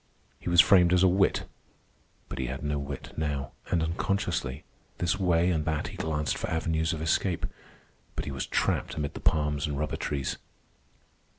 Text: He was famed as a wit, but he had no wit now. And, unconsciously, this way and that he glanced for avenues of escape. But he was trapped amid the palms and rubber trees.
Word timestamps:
He 0.39 0.49
was 0.49 0.61
famed 0.61 0.93
as 0.93 1.03
a 1.03 1.07
wit, 1.07 1.43
but 2.27 2.39
he 2.39 2.47
had 2.47 2.63
no 2.63 2.79
wit 2.79 3.15
now. 3.17 3.51
And, 3.69 3.83
unconsciously, 3.83 4.63
this 4.97 5.19
way 5.19 5.51
and 5.51 5.63
that 5.65 5.89
he 5.89 5.95
glanced 5.97 6.39
for 6.39 6.49
avenues 6.49 6.91
of 6.91 7.03
escape. 7.03 7.45
But 8.15 8.25
he 8.25 8.31
was 8.31 8.47
trapped 8.47 8.95
amid 8.95 9.13
the 9.13 9.19
palms 9.19 9.67
and 9.67 9.77
rubber 9.77 9.97
trees. 9.97 10.37